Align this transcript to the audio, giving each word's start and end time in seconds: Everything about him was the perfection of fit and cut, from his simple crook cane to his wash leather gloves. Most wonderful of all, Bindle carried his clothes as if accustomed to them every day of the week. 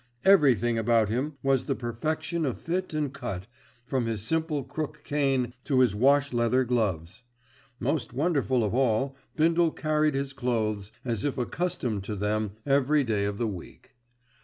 Everything 0.25 0.79
about 0.79 1.09
him 1.09 1.37
was 1.43 1.65
the 1.65 1.75
perfection 1.75 2.43
of 2.43 2.59
fit 2.59 2.91
and 2.91 3.13
cut, 3.13 3.45
from 3.85 4.07
his 4.07 4.23
simple 4.23 4.63
crook 4.63 5.01
cane 5.03 5.53
to 5.63 5.77
his 5.81 5.93
wash 5.93 6.33
leather 6.33 6.63
gloves. 6.63 7.21
Most 7.79 8.11
wonderful 8.11 8.63
of 8.63 8.73
all, 8.73 9.15
Bindle 9.35 9.69
carried 9.69 10.15
his 10.15 10.33
clothes 10.33 10.91
as 11.05 11.23
if 11.23 11.37
accustomed 11.37 12.03
to 12.05 12.15
them 12.15 12.53
every 12.65 13.03
day 13.03 13.25
of 13.25 13.37
the 13.37 13.47
week. 13.47 13.91